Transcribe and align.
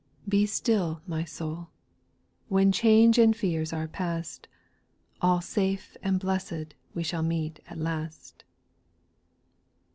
Be 0.27 0.47
still 0.47 0.99
my 1.05 1.23
soul 1.23 1.67
I 1.69 1.69
when 2.47 2.71
change 2.71 3.19
and 3.19 3.35
fears 3.35 3.71
are 3.71 3.87
past, 3.87 4.47
All 5.21 5.41
safe 5.41 5.95
and 6.01 6.19
blessed 6.19 6.73
we 6.95 7.03
shall 7.03 7.21
meet 7.21 7.59
at 7.67 7.77
last. 7.77 8.43